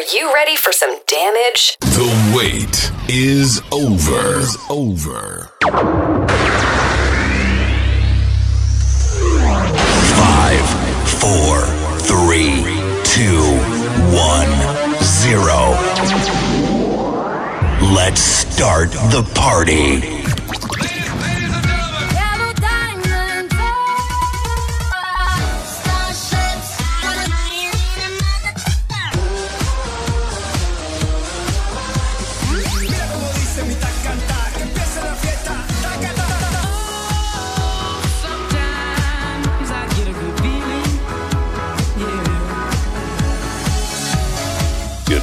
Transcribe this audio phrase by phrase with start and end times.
[0.00, 1.76] Are you ready for some damage?
[1.80, 4.40] The wait is over.
[4.70, 5.50] over.
[10.16, 10.66] Five,
[11.20, 11.66] four,
[11.98, 12.64] three,
[13.04, 13.42] two,
[14.16, 14.48] one,
[15.02, 15.76] zero.
[17.94, 20.19] Let's start the party.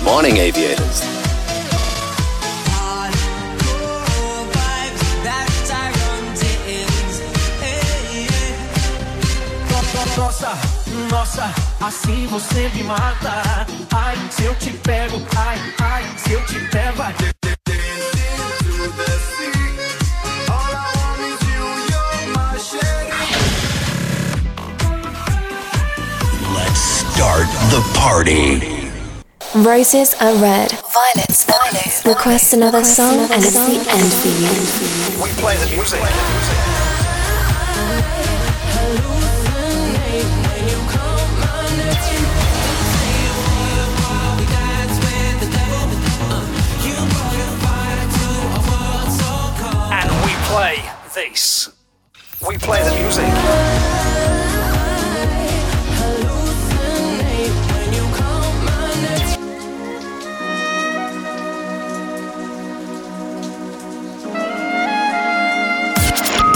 [0.08, 1.02] Morning, aviators.
[10.16, 10.58] Nossa,
[11.12, 13.68] nossa, assim você me mata.
[13.94, 17.04] Ai, se eu te pego, ai, ai, se eu te pego.
[26.56, 28.77] Let's start the party.
[29.56, 30.72] Roses are red.
[30.94, 32.06] Violets, violets.
[32.06, 35.24] Request another song and it's the end for you.
[35.24, 36.02] We play the music.
[49.92, 51.70] And we play this.
[52.48, 53.97] We play the music.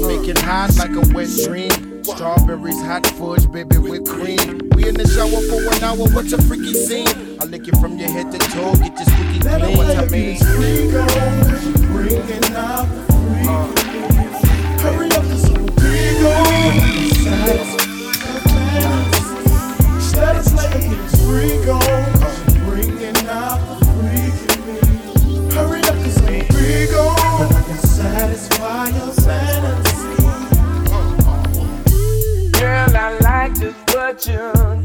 [0.00, 2.02] make it hot like a wet dream.
[2.02, 4.68] Strawberries, hot fudge, baby, with cream.
[4.74, 7.06] We in the shower for an hour, what's a freaky scene?
[7.40, 9.76] I lick it from your head to toe, get your squeaky clean.
[9.76, 10.38] What I mean?
[11.92, 13.46] Bringing out the freak.
[14.80, 16.38] Hurry up, cause I'm big on.
[20.16, 21.97] Let us lay a this freak on.
[32.52, 34.77] Girl, I like just what you're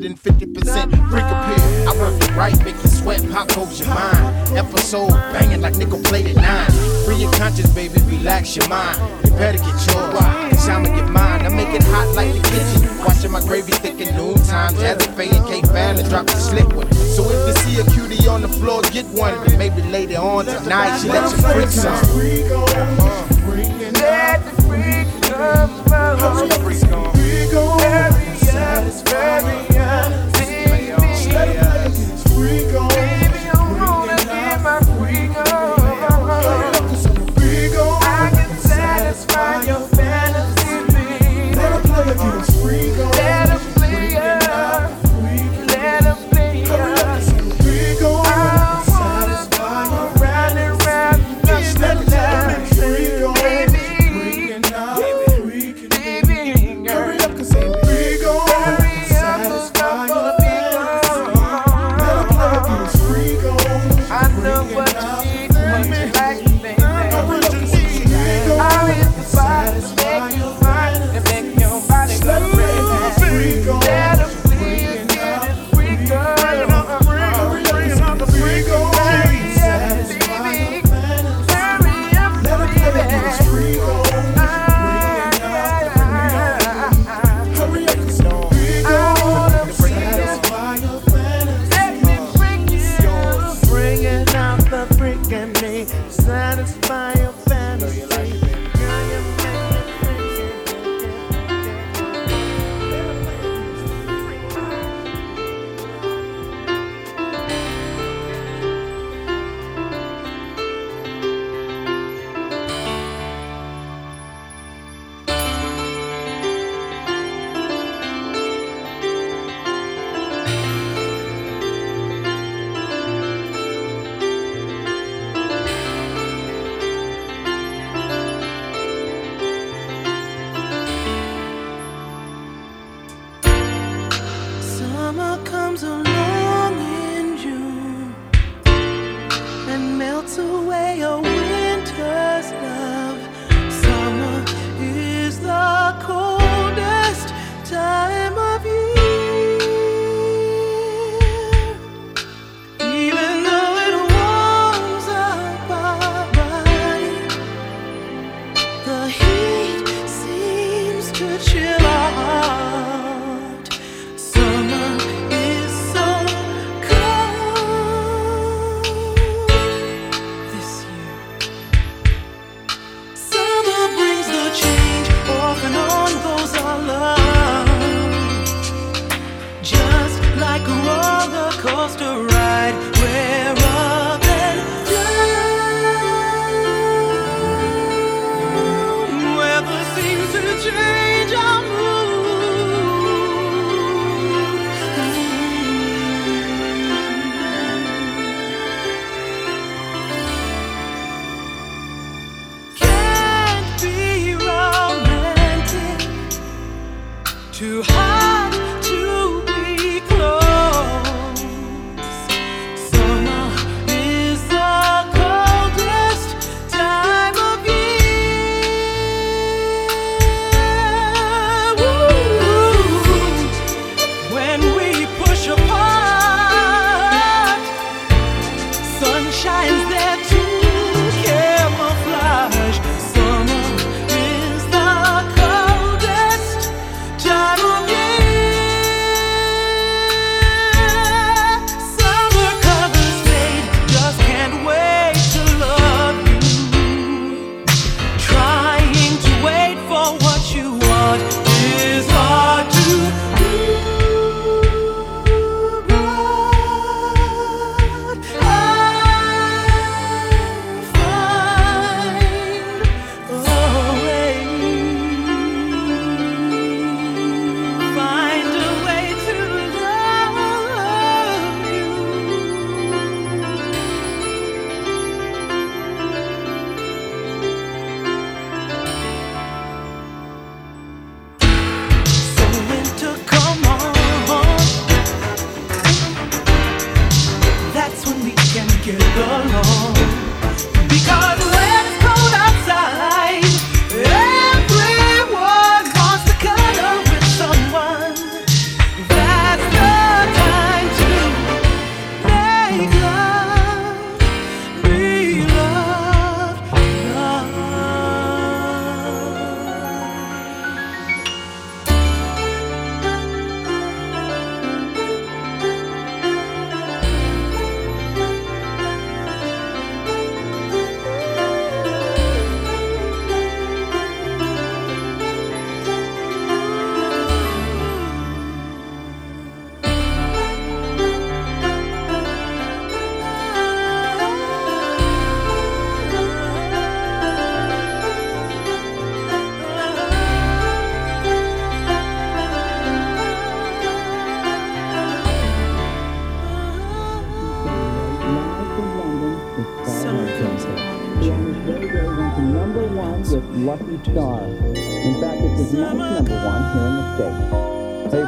[0.00, 0.29] with 150%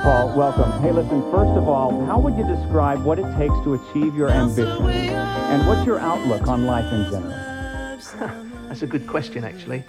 [0.03, 0.37] Paul.
[0.37, 0.83] Welcome.
[0.83, 4.31] Hey, listen, first of all, how would you describe what it takes to achieve your
[4.31, 4.85] ambition?
[4.89, 7.31] And what's your outlook on life in general?
[8.67, 9.85] That's a good question, actually.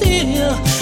[0.00, 0.79] still.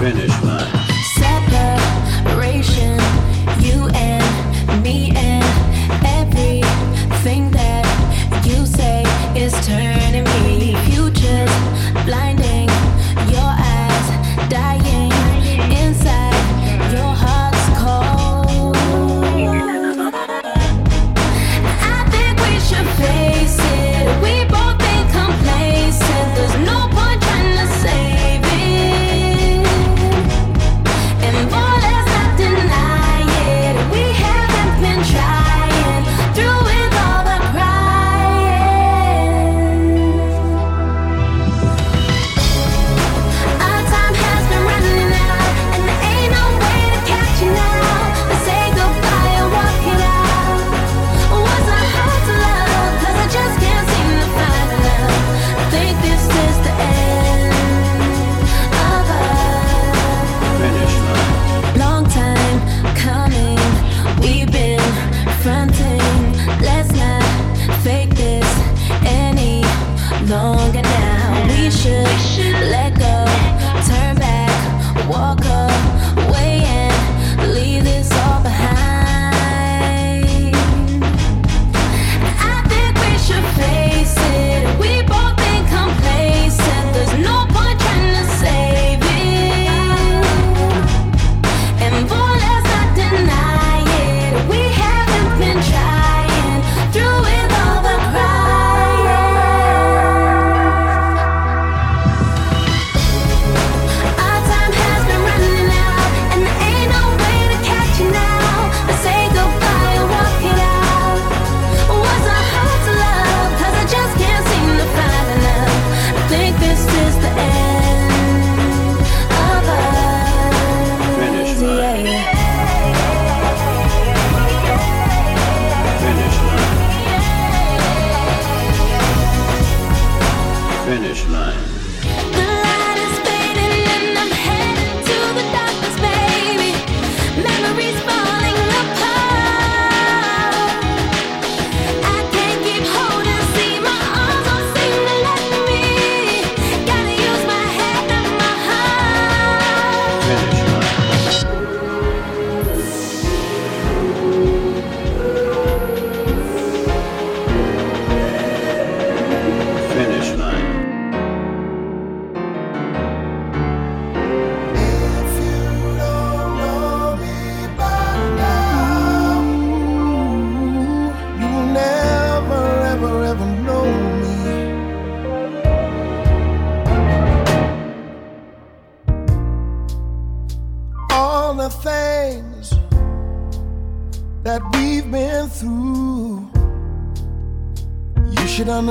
[0.00, 0.79] finish line.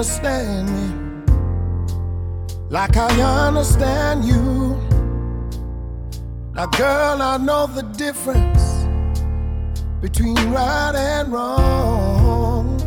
[0.09, 1.33] understand me
[2.69, 4.75] like I understand you.
[6.55, 8.87] Now, girl, I know the difference
[10.01, 12.81] between right and wrong.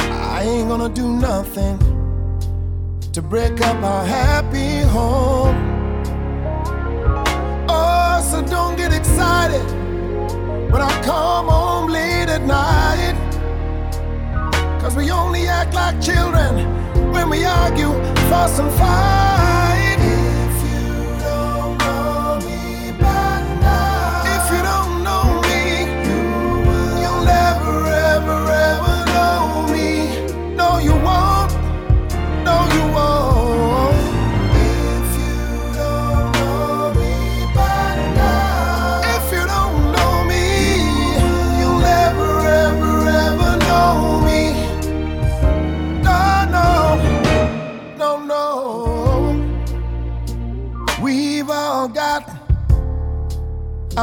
[0.00, 1.78] I ain't gonna do nothing
[3.12, 5.56] to break up our happy home.
[7.68, 9.62] Oh, so don't get excited
[10.72, 13.27] when I come home late at night
[15.40, 16.52] we act like children,
[17.12, 17.92] when we argue
[18.28, 19.47] fuss and fight.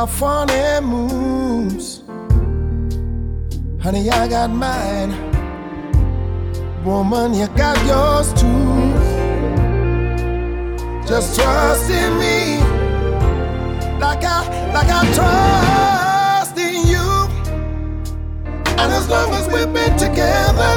[0.05, 2.03] my funny moves.
[3.81, 5.11] Honey, I got mine.
[6.83, 8.93] Woman, you got yours too.
[11.07, 12.59] Just trust in me,
[13.99, 14.41] like I,
[14.73, 17.07] like I trust in you.
[18.79, 20.73] And as long as we've been together,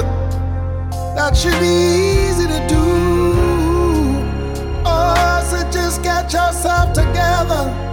[1.16, 1.74] that should be
[2.28, 2.84] easy to do.
[4.86, 7.87] Oh, so just get yourself together.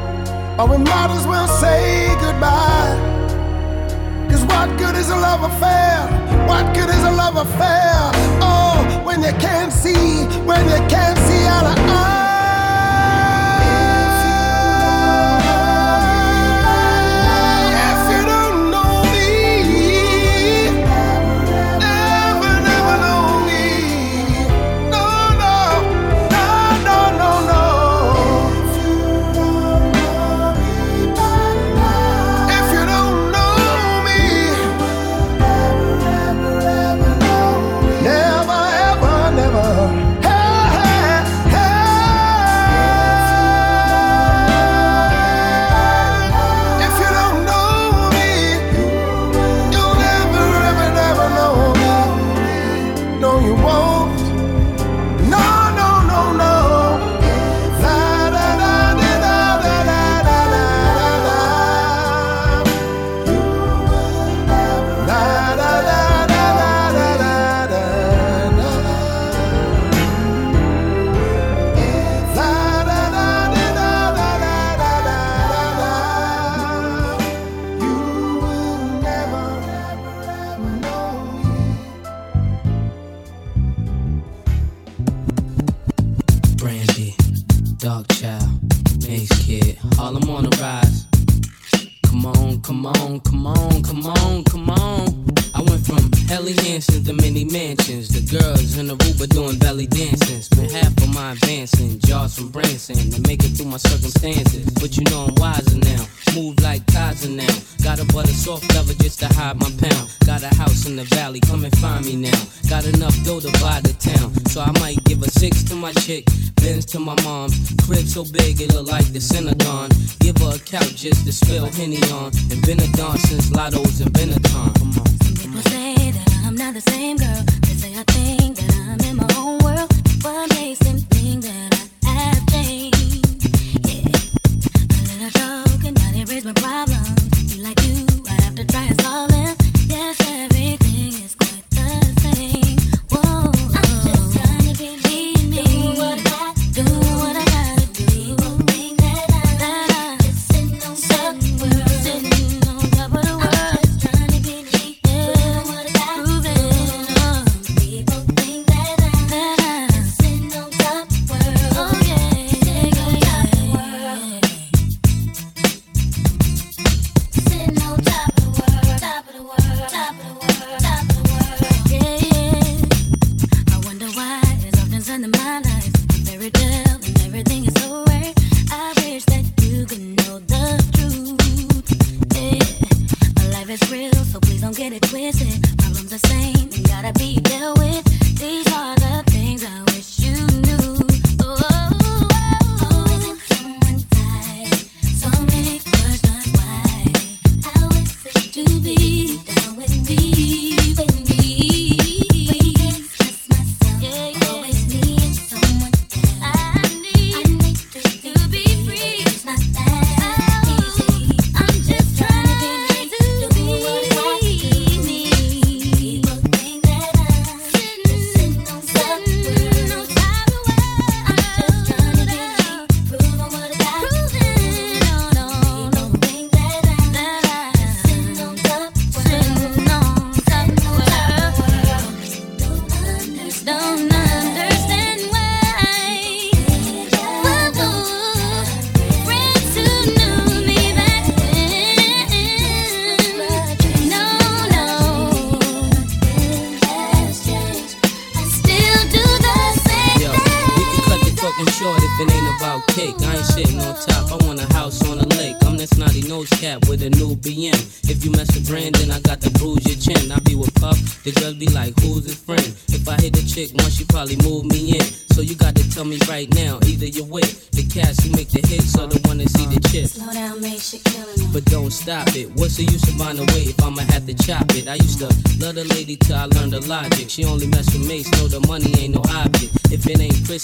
[0.58, 2.96] Or we might as well say goodbye.
[4.30, 6.08] Cause what good is a love affair?
[6.48, 8.12] What good is a love affair?
[8.42, 12.25] Oh, when you can't see, when you can't see out of eye.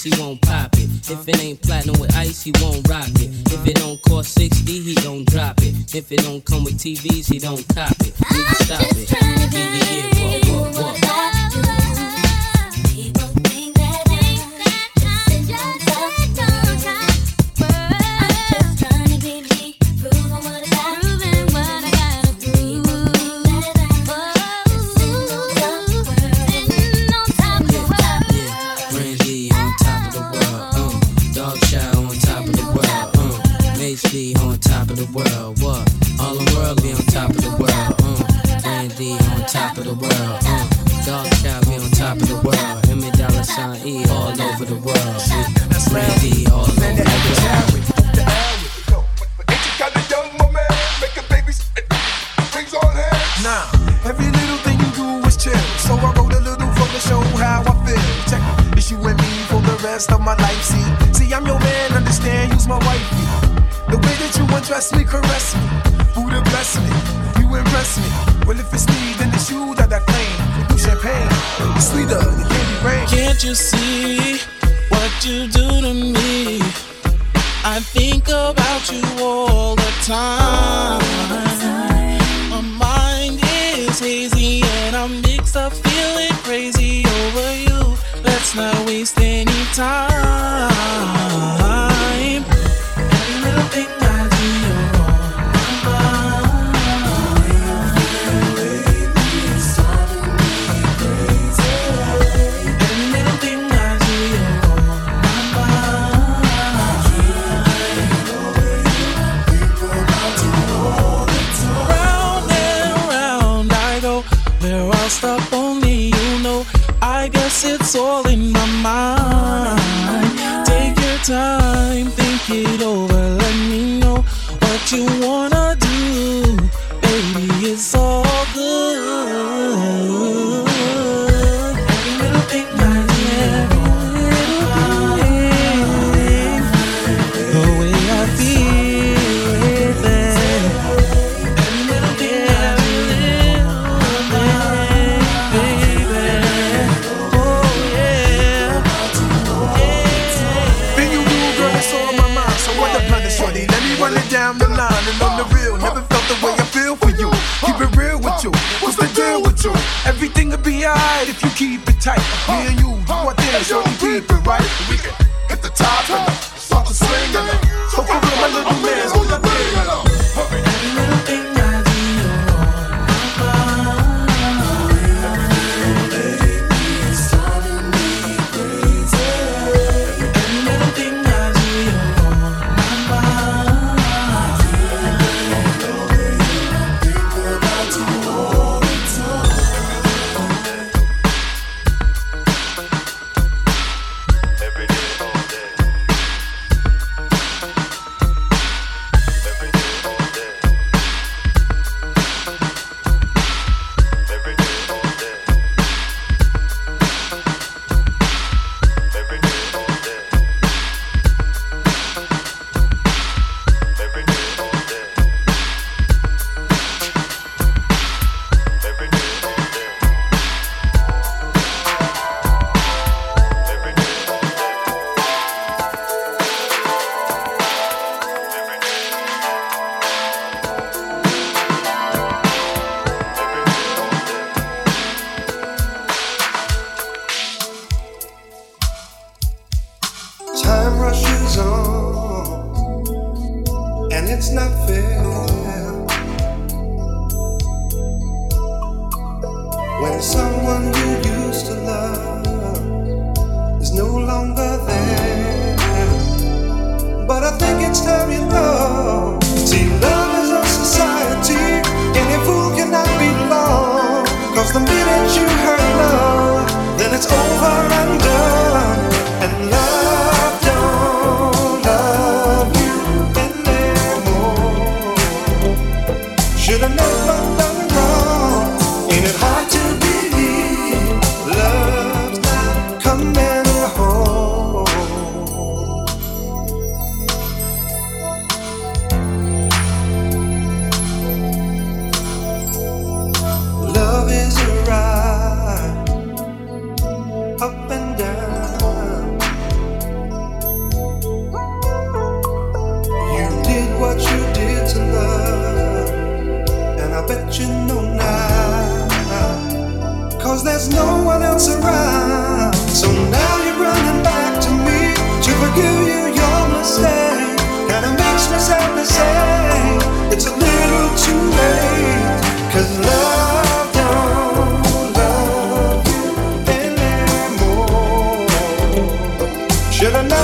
[0.02, 0.88] he won't pop it.
[1.10, 3.30] If it ain't platinum with ice, he won't rock it.
[3.52, 5.94] If it don't cost 60, he don't drop it.
[5.94, 8.01] If it don't come with TVs, he don't cop it.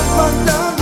[0.09, 0.78] Should've done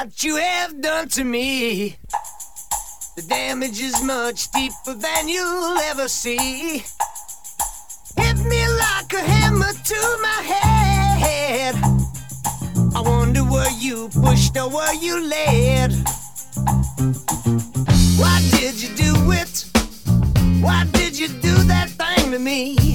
[0.00, 1.98] what you have done to me.
[3.16, 6.82] The damage is much deeper than you'll ever see.
[8.16, 11.74] Hit me like a hammer to my head.
[12.96, 15.92] I wonder where you pushed or where you led?
[18.16, 19.66] Why did you do it?
[20.62, 22.89] Why did you do that thing to me?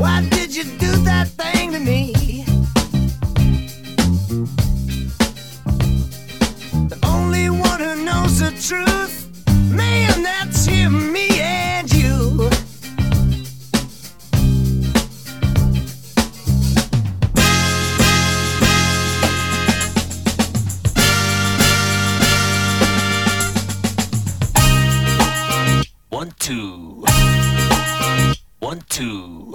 [0.00, 2.14] Why did you do that thing to me?
[6.88, 9.28] The only one who knows the truth,
[9.70, 12.48] man, that's him, me and you.
[26.08, 26.89] One, two
[28.70, 29.52] one, two.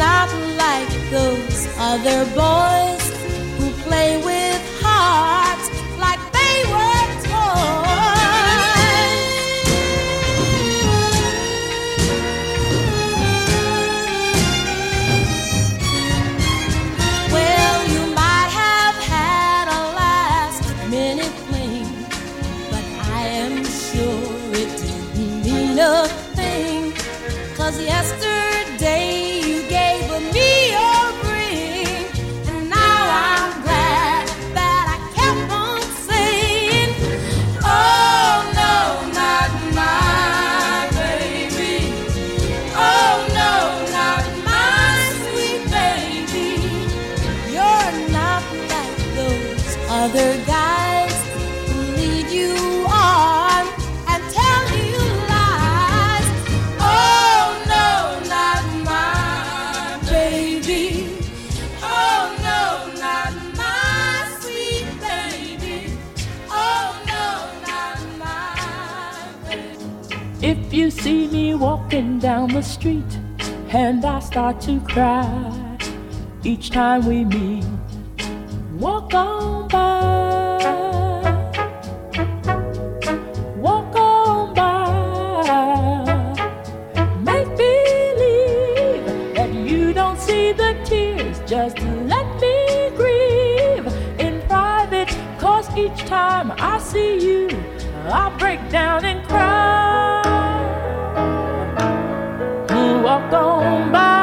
[0.00, 3.04] not like those other boys
[3.58, 4.39] who play with.
[72.00, 73.18] walking down the street
[73.68, 75.78] and I start to cry
[76.42, 77.66] each time we meet.
[78.78, 80.56] Walk on by,
[83.56, 85.44] walk on by.
[87.22, 91.78] Make believe that you don't see the tears, just
[92.08, 93.86] let me grieve
[94.18, 95.14] in private.
[95.38, 97.48] Cause each time I see you,
[98.06, 98.99] I break down.
[103.28, 104.19] walk on by.